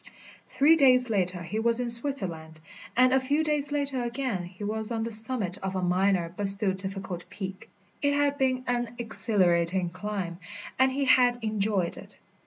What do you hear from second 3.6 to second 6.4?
later again he was on the summit of a minor